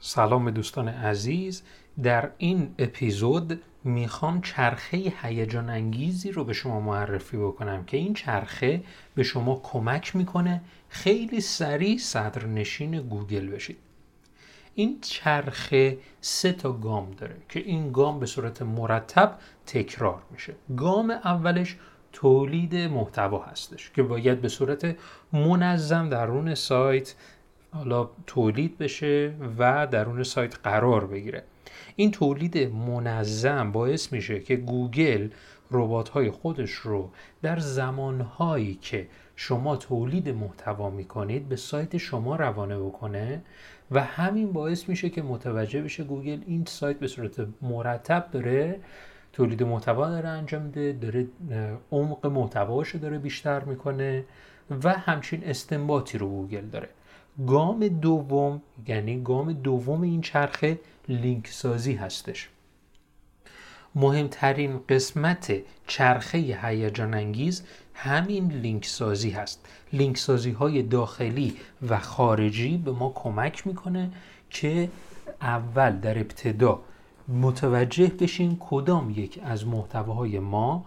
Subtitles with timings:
[0.00, 1.62] سلام دوستان عزیز.
[2.02, 8.82] در این اپیزود می‌خوام چرخه هیجان انگیزی رو به شما معرفی بکنم که این چرخه
[9.14, 13.78] به شما کمک می‌کنه خیلی سریع صدرنشین گوگل بشید.
[14.74, 20.54] این چرخه سه تا گام داره که این گام به صورت مرتب تکرار میشه.
[20.76, 21.76] گام اولش
[22.12, 24.96] تولید محتوا هستش که باید به صورت
[25.32, 27.14] منظم درون سایت
[27.76, 31.42] حالا تولید بشه و درون سایت قرار بگیره.
[31.96, 35.28] این تولید منظم باعث میشه که گوگل
[35.70, 37.10] ربات های خودش رو
[37.42, 43.42] در زمان هایی که شما تولید محتوا می‌کنید به سایت شما روانه بکنه
[43.90, 48.80] و همین باعث میشه که متوجه بشه گوگل این سایت به صورت مرتب داره
[49.32, 51.26] تولید محتوا داره انجام میده داره
[51.92, 54.24] عمق محتواش داره بیشتر می‌کنه
[54.84, 56.88] و همچین استنباطی رو گوگل داره.
[57.46, 62.48] گام دوم یعنی گام دوم این چرخه لینک سازی هستش.
[63.94, 65.52] مهمترین قسمت
[65.86, 67.62] چرخه هیجان انگیز
[67.94, 69.66] همین لینک سازی هست.
[69.92, 71.56] لینک سازی های داخلی
[71.88, 74.10] و خارجی به ما کمک می‌کنه
[74.50, 74.88] که
[75.40, 76.80] اول در ابتدا
[77.28, 80.84] متوجه بشین کدام یک از محتواهای ما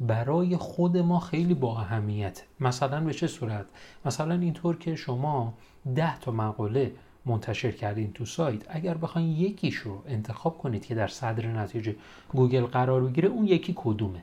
[0.00, 3.66] برای خود ما خیلی با اهمیت مثلا به چه صورت؟
[4.04, 5.54] مثلا اینطور که شما
[5.94, 6.92] ده تا مقاله
[7.26, 11.96] منتشر کردین تو سایت اگر بخواین یکیش رو انتخاب کنید که در صدر نتیجه
[12.28, 14.22] گوگل قرار بگیره اون یکی کدومه.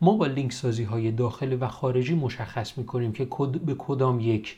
[0.00, 3.28] ما با لینک سازی های داخلی و خارجی مشخص می‌کنیم که
[3.66, 4.56] به کدام یک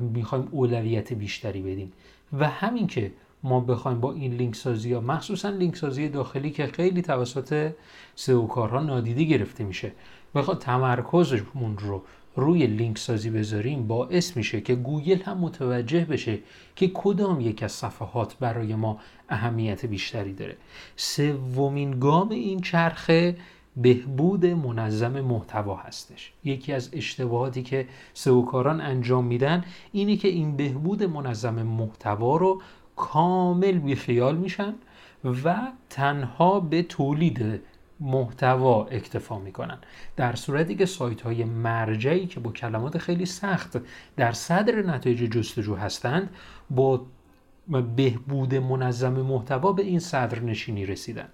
[0.00, 1.92] می‌خوایم اولویت بیشتری بدیم.
[2.32, 6.66] و همین که ما بخوایم با این لینک سازی ها مخصوصا لینک سازی داخلی که
[6.66, 7.72] خیلی توسط
[8.14, 9.92] سئو کارها نادیده گرفته میشه
[10.34, 12.02] بخواد تمرکزمون رو
[12.36, 16.38] روی لینک سازی بذاریم باعث میشه که گوگل هم متوجه بشه
[16.76, 18.98] که کدام یک از صفحات برای ما
[19.28, 20.56] اهمیت بیشتری داره.
[20.96, 23.36] سومین گام این چرخه
[23.76, 26.32] بهبود منظم محتوا هستش.
[26.44, 32.62] یکی از اشتباهاتی که سئوکاران انجام میدن اینه که این بهبود منظم محتوا رو
[32.96, 34.74] کامل بیخیال میشن
[35.44, 35.56] و
[35.90, 37.60] تنها به تولید
[38.00, 39.78] محتوا اکتفا می‌کنن.
[40.16, 43.78] در صورتی که سایت های مرجعی که با کلمات خیلی سخت
[44.16, 46.30] در صدر نتایج جستجو هستند
[46.70, 47.06] با
[47.96, 51.28] بهبود منظم محتوا به این صدر نشینی رسیدن.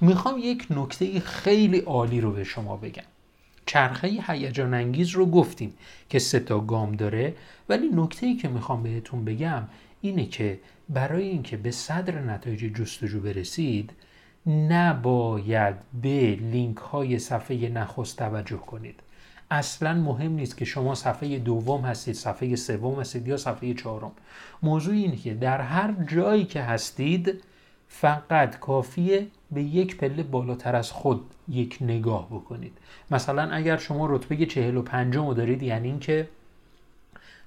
[0.00, 3.04] می‌خوام یک نکته خیلی عالی رو به شما بگم.
[3.66, 5.74] چرخه هیجان انگیز رو گفتیم
[6.08, 7.34] که سه تا گام داره
[7.68, 9.62] ولی نکته ای که می‌خوام بهتون بگم
[10.00, 13.92] اینه که برای اینکه به صدر نتایج جستجو برسید
[14.46, 19.00] نباید به لینک های صفحه نخست توجه کنید.
[19.50, 24.12] اصلا مهم نیست که شما صفحه دوم هستید صفحه سوم هستید یا صفحه چهارم.
[24.62, 27.42] موضوع اینه که در هر جایی که هستید
[27.88, 32.72] فقط کافیه به یک پله بالاتر از خود یک نگاه بکنید.
[33.10, 36.28] مثلا اگر شما رتبه چهل و پنجم رو دارید یعنی اینکه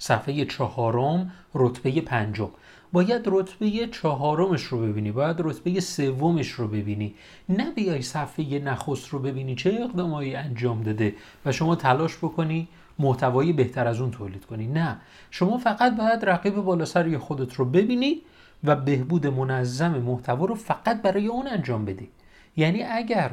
[0.03, 2.50] صفحه چهارم رتبه پنجم.
[2.94, 7.16] باید رتبه چهارمش رو ببینی باید رتبه سومش رو ببینی.
[7.50, 11.16] نه بیای صفحه نخست رو ببینی چه اقدامایی انجام داده
[11.46, 12.68] و شما تلاش بکنی
[13.00, 14.68] محتوایی بهتر از اون تولید کنی.
[14.68, 14.97] نه
[15.31, 18.22] شما فقط باید رقیب بالا سر خودت رو ببینی
[18.64, 22.09] و بهبود منظم محتوا رو فقط برای اون انجام بدی.
[22.58, 23.31] یعنی اگر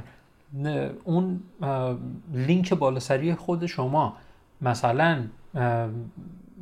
[1.05, 1.41] اون
[2.35, 4.17] لینک بالاسری خود شما
[4.61, 5.25] مثلا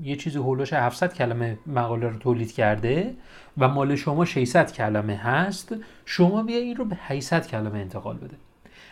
[0.02, 3.14] یه چیزی هولوش 700 کلمه مقاله رو تولید کرده
[3.58, 8.36] و مال شما 600 کلمه هست شما بیا این رو به 800 کلمه انتقال بده.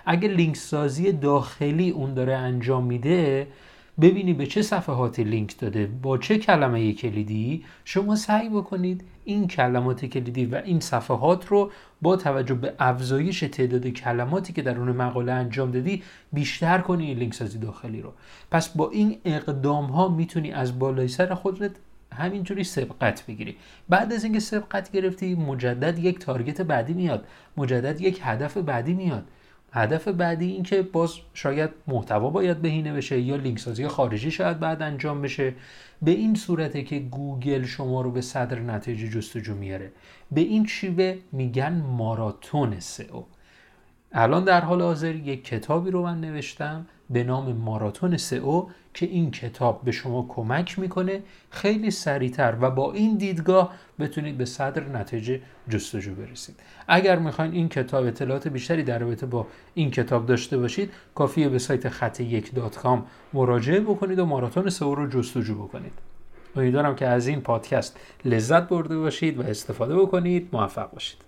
[0.06, 3.46] اگه لینک سازی داخلی اون داره انجام میده
[4.00, 7.64] ببینی به چه صفحاتی لینک داده با چه کلمه کلیدی.
[7.84, 11.70] شما سعی بکنید این کلمات کلیدی و این صفحات رو
[12.02, 16.02] با توجه به افزایش تعداد کلماتی که در اون مقاله انجام دادی
[16.32, 18.12] بیشتر کنی این لینک سازی داخلی رو.
[18.50, 21.70] پس با این اقدام ها می‌تونی از بالای سر خودت
[22.14, 23.56] همینجوری سبقت بگیری.
[23.88, 27.24] بعد از اینکه سبقت گرفتی مجدد یک target بعدی میاد.
[27.56, 29.24] مجدد یک هدف بعدی میاد.
[29.72, 34.60] هدف بعدی این که باز شاید محتوا باید بهینه بشه یا لینک سازی خارجی شاید
[34.60, 35.54] بعد انجام بشه.
[36.02, 39.92] به این صورته که گوگل شما رو به صدر نتایج جستجو میاره.
[40.32, 43.22] به این شیوه میگن ماراتون سئو.
[44.12, 46.86] الان در حال حاضر یک کتابی رو من نوشتم.
[47.10, 52.92] به نام ماراتون سئو که این کتاب به شما کمک می‌کنه خیلی سریعتر و با
[52.92, 56.54] این دیدگاه بتونید به صدر نتیجه جستجو برسید.
[56.88, 61.58] اگر می‌خواین این کتاب اطلاعات بیشتری در رابطه با این کتاب داشته باشید کافیه به
[61.58, 65.92] سایت خط یک دات کام مراجعه بکنید و ماراتون سئو رو جستجو بکنید.
[66.56, 70.48] امیدوارم که از این پادکست لذت برده باشید و استفاده بکنید.
[70.52, 71.25] موفق باشید.